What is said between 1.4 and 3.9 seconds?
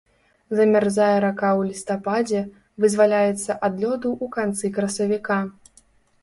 ў лістападзе, вызваляецца ад